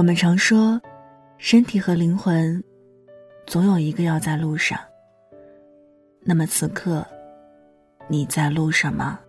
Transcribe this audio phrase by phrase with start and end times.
[0.00, 0.80] 我们常说，
[1.36, 2.64] 身体和灵魂，
[3.46, 4.80] 总有一个要在路上。
[6.22, 7.06] 那么此刻，
[8.08, 9.20] 你在路上吗？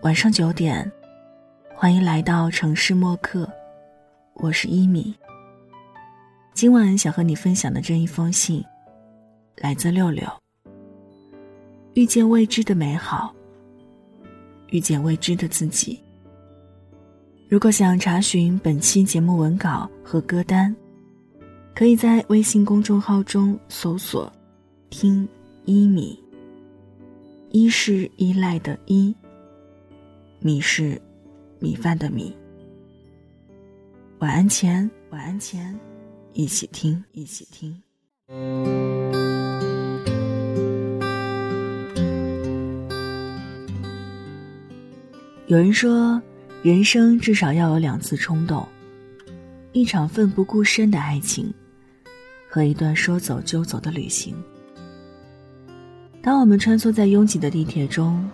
[0.00, 0.90] 晚上九点，
[1.72, 3.48] 欢迎来到城市默客，
[4.34, 5.14] 我是一米。
[6.52, 8.60] 今晚想和你分享的这一封信，
[9.58, 10.28] 来自六六。
[11.94, 13.32] 遇见未知的美好，
[14.70, 16.02] 遇见未知的自己。
[17.52, 20.74] 如果想查询本期节目文稿和歌单，
[21.74, 24.32] 可以在微信公众号中搜索
[24.88, 25.28] “听
[25.66, 26.18] 一米”。
[27.52, 29.14] 一是依赖的依，
[30.40, 30.98] 米是
[31.58, 32.34] 米饭的米。
[34.20, 35.78] 晚安前，晚安前，
[36.32, 37.78] 一起听，一起听。
[45.48, 46.18] 有人说。
[46.62, 48.64] 人生至少要有两次冲动，
[49.72, 51.52] 一场奋不顾身的爱情，
[52.48, 54.32] 和一段说走就走的旅行。
[56.22, 58.30] 当我们穿梭在拥挤的地铁中，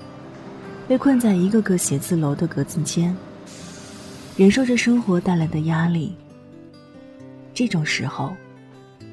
[0.87, 3.17] 被困在一个个写字楼的格子间，
[4.37, 6.15] 忍受着生活带来的压力，
[7.55, 8.37] 这种时候，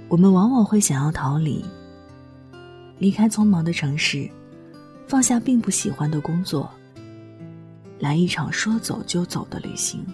[0.09, 1.63] 我们往往会想要逃离，
[2.99, 4.29] 离开匆忙的城市，
[5.07, 6.69] 放下并不喜欢的工作。
[7.99, 10.05] 来一场说走就走的旅行。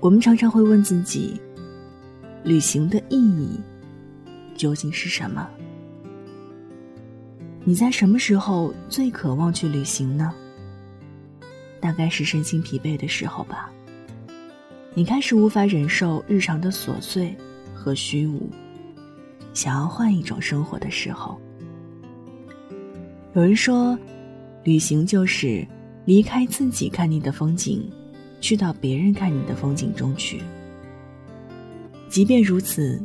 [0.00, 1.40] 我们常常会问自己，
[2.44, 3.60] 旅行的意义
[4.54, 5.48] 究竟是什么？
[7.64, 10.32] 你在什么时候最渴望去旅行呢？
[11.80, 13.70] 大概是身心疲惫的时候吧。
[14.94, 17.36] 你开始无法忍受日常的琐碎
[17.74, 18.48] 和虚无，
[19.54, 21.40] 想要换一种生活的时候。
[23.34, 23.98] 有人说。
[24.64, 25.66] 旅行就是
[26.04, 27.82] 离开自己看你的风景，
[28.40, 30.40] 去到别人看你的风景中去。
[32.08, 33.02] 即便如此，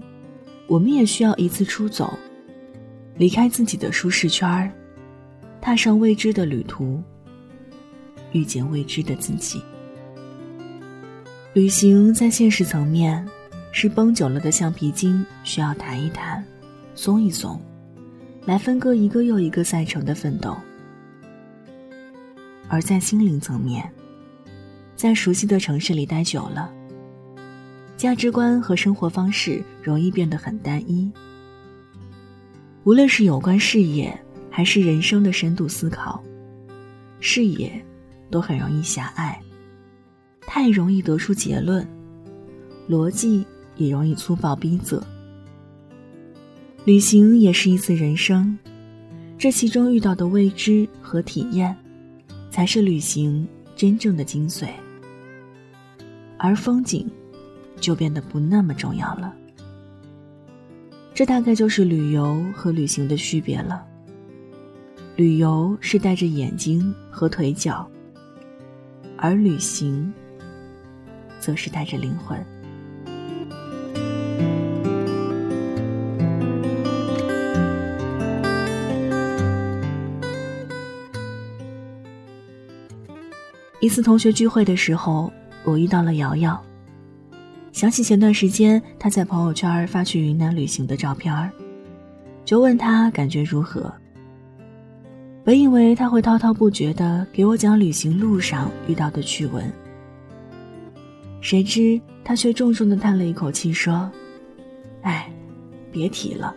[0.67, 2.17] 我们也需要一次出走，
[3.15, 4.71] 离开自己的舒适圈儿，
[5.61, 7.01] 踏上未知的旅途，
[8.33, 9.61] 遇见未知的自己。
[11.53, 13.25] 旅行在现实层面，
[13.71, 16.45] 是绷久了的橡皮筋需要弹一弹，
[16.93, 17.59] 松一松，
[18.45, 20.55] 来分割一个又一个赛程的奋斗。
[22.69, 23.89] 而在心灵层面，
[24.95, 26.71] 在熟悉的城市里待久了，
[27.95, 31.11] 价值观和生活方式容易变得很单一。
[32.83, 34.17] 无论是有关事业
[34.49, 36.23] 还是人生的深度思考，
[37.19, 37.71] 视野
[38.29, 39.39] 都很容易狭隘，
[40.41, 41.87] 太容易得出结论，
[42.89, 43.45] 逻辑
[43.75, 45.01] 也容易粗暴逼仄。
[46.85, 48.57] 旅行也是一次人生，
[49.37, 51.75] 这其中遇到的未知和体验。
[52.57, 54.69] 才是旅行真正的精髓，
[56.39, 57.07] 而风景
[57.79, 59.31] 就变得不那么重要了。
[61.13, 63.85] 这大概就是旅游和旅行的区别了。
[65.15, 67.87] 旅游是带着眼睛和腿脚，
[69.17, 70.11] 而旅行
[71.39, 72.43] 则是带着灵魂。
[83.87, 85.31] 一次同学聚会的时候，
[85.63, 86.61] 我遇到了瑶瑶。
[87.71, 91.49] 想起前段时间她在朋友圈发去云南旅行的照片
[92.43, 93.89] 就问她感觉如何。
[95.45, 99.71] 本以为她会滔滔不绝的给我讲旅行路上遇到的趣闻，
[101.39, 104.11] 谁知她却重重的叹了一口气说
[105.03, 105.31] ：“哎，
[105.93, 106.53] 别提了。”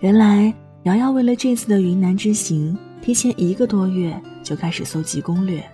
[0.00, 4.18] 原来瑶瑶为了这次的云南之行，提前一个多月。
[4.42, 5.64] 就开始搜集攻略，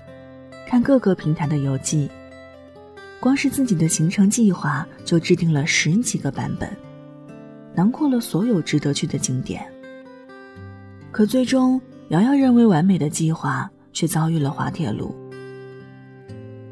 [0.64, 2.08] 看各个平台的游记。
[3.18, 6.70] 光是自己的行程计划就制定了十几个版本，
[7.74, 9.66] 囊括了所有值得去的景点。
[11.10, 15.12] 可最终，瑶瑶认为完美的计划却遭遇了滑铁卢。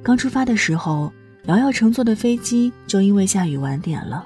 [0.00, 1.12] 刚出发的时候，
[1.46, 4.24] 瑶瑶乘坐的飞机就因为下雨晚点了。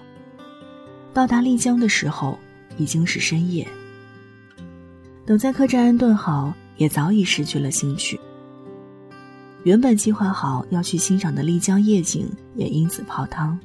[1.14, 2.38] 到达丽江的时候，
[2.76, 3.66] 已经是深夜。
[5.24, 6.54] 等在客栈安顿好。
[6.78, 8.18] 也早已失去了兴趣。
[9.62, 13.56] 原本计划好要去欣赏的丽江夜景也因此泡汤。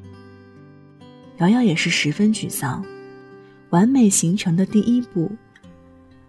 [1.37, 2.85] 瑶瑶也是十分沮丧，
[3.69, 5.31] 完美行程的第一步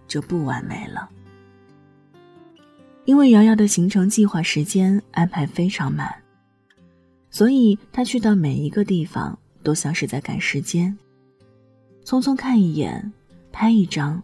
[0.07, 1.07] 就不完美了。
[3.05, 6.11] 因为瑶瑶的行程计划时间安排非常满，
[7.29, 10.97] 所以她去到每一个地方都像是在赶时间，
[12.05, 13.11] 匆匆看一眼，
[13.51, 14.23] 拍一张。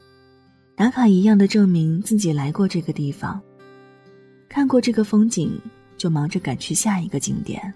[0.75, 3.41] 打卡一样的证明自己来过这个地方，
[4.49, 5.57] 看过这个风景，
[5.97, 7.73] 就忙着赶去下一个景点。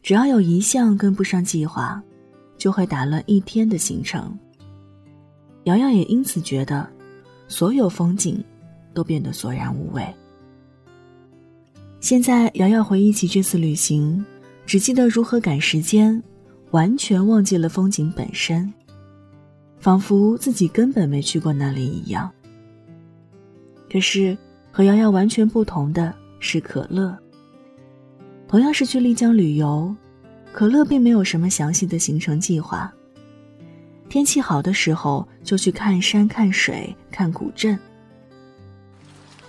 [0.00, 2.00] 只要有一项跟不上计划，
[2.56, 4.38] 就会打乱一天的行程。
[5.64, 6.88] 瑶瑶也因此觉得，
[7.48, 8.42] 所有风景
[8.94, 10.06] 都变得索然无味。
[11.98, 14.24] 现在，瑶瑶回忆起这次旅行，
[14.64, 16.22] 只记得如何赶时间，
[16.70, 18.72] 完全忘记了风景本身，
[19.86, 22.28] 仿佛自己根本没去过那里一样。
[23.88, 24.36] 可是，
[24.72, 27.16] 和瑶瑶完全不同的是可乐。
[28.48, 29.94] 同样是去丽江旅游，
[30.50, 32.92] 可乐并没有什么详细的行程计划。
[34.08, 37.78] 天气好的时候就去看山、看水、看古镇；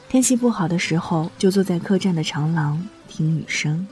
[0.08, 3.88] 天气不好的时候就坐在客栈的长廊听雨声。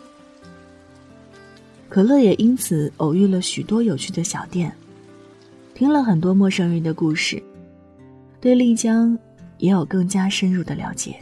[1.90, 4.72] 可乐也因此偶遇了许多有趣的小店，
[5.76, 7.44] 听了很多陌生人的故事，
[8.40, 9.20] 对丽江
[9.58, 11.18] 也有更加深入的了解。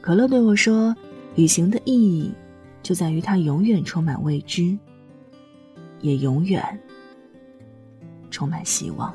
[0.00, 0.96] 可乐对我说
[1.36, 2.32] ：“旅行的意义
[2.82, 4.74] 就在于它永远充满未知，
[6.00, 6.64] 也永远。”
[8.32, 9.14] 充满希望。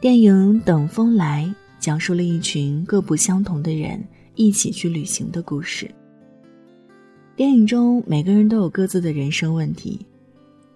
[0.00, 1.44] 电影《等风来》
[1.78, 4.02] 讲述了一群各不相同的人
[4.38, 5.90] 一起去旅行的故事。
[7.34, 10.06] 电影中每个人都有各自的人生问题，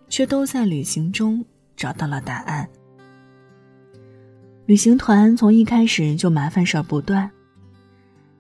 [0.09, 1.45] 却都在旅行中
[1.77, 2.69] 找到了答案。
[4.67, 7.31] 旅行团从一开始就麻烦事儿不断。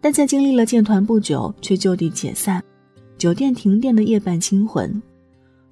[0.00, 2.60] 但在经历了建团不久却就地解散、
[3.16, 5.00] 酒店停电的夜半惊魂、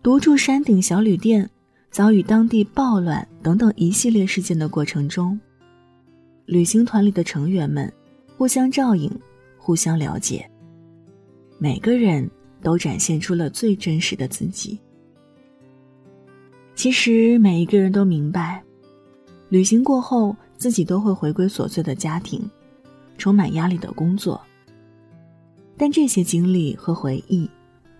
[0.00, 1.50] 独住山顶小旅店、
[1.90, 5.38] 遭遇当地暴乱等等一系列事件的过程中，
[6.46, 7.92] 旅行团里的成员们
[8.36, 9.10] 互相照应、
[9.62, 10.50] 互相了解，
[11.58, 12.28] 每个人
[12.62, 14.80] 都展现出了最真实的自己。
[16.74, 18.64] 其实每一个人都明白，
[19.50, 22.42] 旅行过后自己都会回归琐碎的家庭。
[23.18, 24.40] 充满压力的工作，
[25.76, 27.46] 但这些经历和回忆，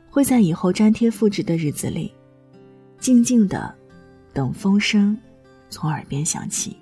[0.09, 2.11] 会在以后粘贴复制的日子里，
[2.99, 3.75] 静静的
[4.33, 5.15] 等风声
[5.69, 6.75] 从耳边响起。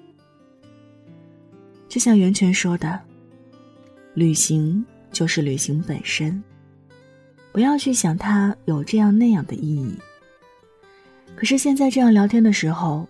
[1.88, 3.00] 就像袁泉说的
[4.18, 6.42] ：“旅行就是旅行本身，
[7.52, 9.96] 不要去想它有这样那样的意义。”
[11.36, 13.08] 可是现在这样聊天的时候，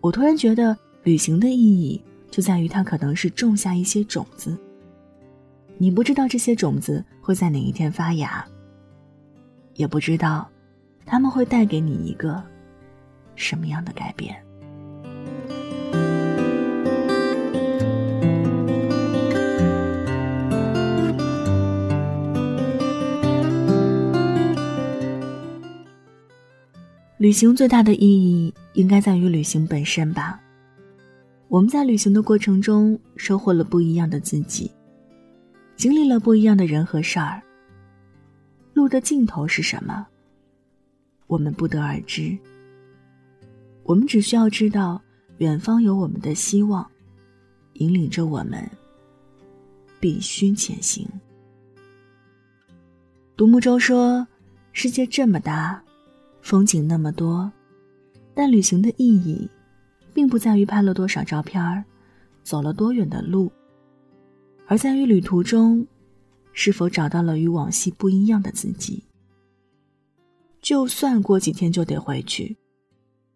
[0.00, 2.00] 我突然觉得旅行的意义。
[2.28, 4.54] 就在于它可能是种下一些种子，
[5.78, 8.46] 你不知道这些种子会在哪一天发芽，
[9.74, 10.46] 也不知道，
[11.06, 12.42] 他们会带给你一个
[13.36, 14.36] 什么样的改变。
[27.18, 30.38] 旅行最大的意义，应该在于旅行本身吧。
[31.48, 34.70] 我们在旅行的过程中收获了不一样的自己，
[35.76, 37.42] 经历了不一样的人和事儿。
[38.74, 40.06] 路的尽头是什么？
[41.26, 42.36] 我们不得而知。
[43.82, 45.00] 我们只需要知道，
[45.38, 46.86] 远方有我们的希望，
[47.74, 48.62] 引领着我们
[49.98, 51.08] 必须前行。
[53.38, 54.28] 独木舟说
[54.74, 55.82] ：“世界这么大，
[56.46, 57.50] 风景那么多，
[58.32, 59.50] 但旅行的意义。”
[60.14, 61.84] 并不在于拍了多少照片儿，
[62.42, 63.52] 走了多远的路，
[64.66, 65.86] 而在于旅途中，
[66.54, 69.04] 是否找到了与往昔不一样的自己。
[70.62, 72.56] 就算过几天就得回去，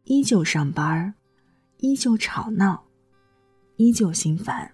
[0.05, 1.12] 依旧上班儿，
[1.81, 2.83] 依旧吵闹，
[3.76, 4.73] 依旧心烦。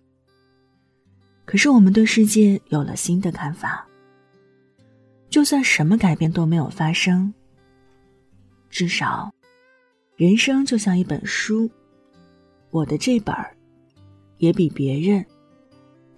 [1.45, 3.85] 可是我们对世界有了新的看法。
[5.29, 7.35] 就算什么改变都没有发生，
[8.77, 9.33] 至少，
[10.17, 11.71] 人生就像一本书。
[12.69, 13.57] 我的这本儿，
[14.37, 15.25] 也比别人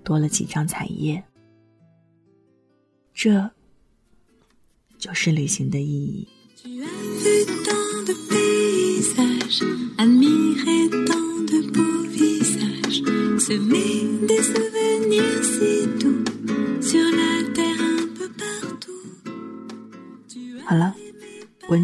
[0.03, 1.23] 多了几张彩页。
[3.15, 3.49] 这
[4.99, 6.29] 就是旅行的意义。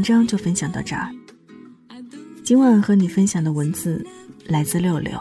[0.04, 1.10] 章就分享到这儿。
[2.44, 4.06] 今晚和你分享的文字。
[4.46, 5.18] 来自六六，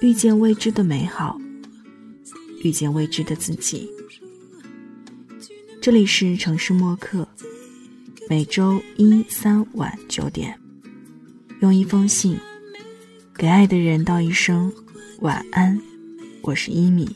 [0.00, 1.40] 遇见未知的美好，
[2.64, 3.88] 遇见未知的自己。
[5.80, 7.28] 这里是城市默客，
[8.28, 10.58] 每周一、三晚九点，
[11.60, 12.36] 用一封信
[13.36, 14.72] 给爱的人道一声
[15.20, 15.80] 晚安。
[16.42, 17.08] 我是一米。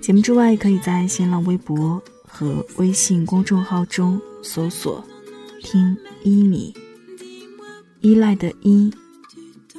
[0.00, 5.04] 节目之外，可以在新浪微博和微信公众号中搜索
[5.62, 6.74] “听一米”。
[8.00, 8.90] 依赖的依，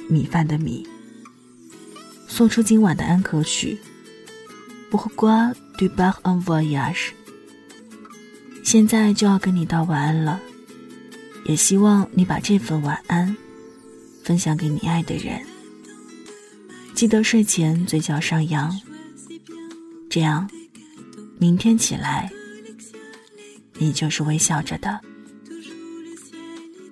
[0.08, 0.86] 米饭的米。
[2.28, 3.78] 送出今晚的安可曲。
[4.90, 7.10] Pourquoi tu pars en voyage？
[8.62, 10.40] 现在就要跟你道晚安了，
[11.44, 13.36] 也希望你把这份晚安
[14.22, 15.42] 分享给你爱的人。
[16.94, 18.70] 记得睡前嘴角上扬，
[20.08, 20.48] 这样
[21.38, 22.30] 明天起来
[23.82, 25.00] 你就是微笑着的。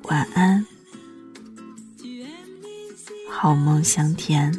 [0.02, 0.66] 晚安，
[3.30, 4.52] 好梦香甜。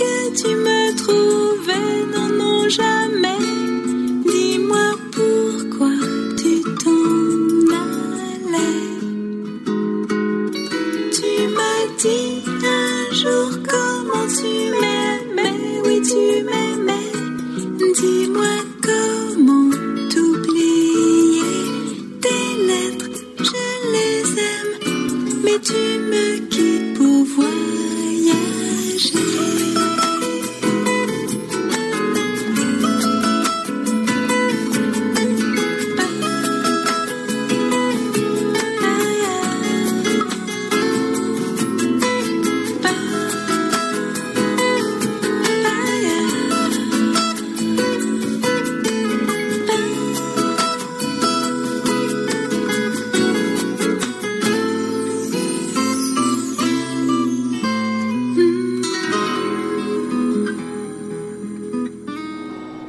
[0.00, 3.42] que tu me trouvais Non, non, jamais.
[4.32, 4.86] Dis-moi
[5.16, 5.94] pourquoi
[6.40, 7.72] tu t'en
[8.22, 8.90] allais.
[11.16, 12.42] Tu m'as dit
[12.80, 15.60] un jour comment tu m'aimais.
[15.84, 17.10] Oui, tu m'aimais.
[18.00, 18.54] Dis-moi
[18.88, 19.70] comment
[20.12, 21.42] t'oublier.
[22.24, 23.10] Tes lettres,
[23.48, 24.74] je les aime,
[25.44, 26.23] mais tu me